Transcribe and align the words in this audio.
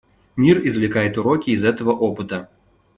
Мир 0.35 0.65
извлекает 0.67 1.19
уроки 1.19 1.51
из 1.51 1.63
этого 1.63 1.91
опыта. 1.91 2.49